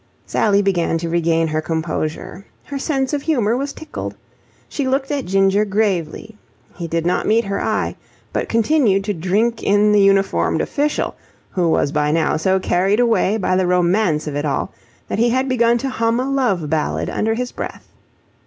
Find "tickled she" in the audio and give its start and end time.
3.71-4.87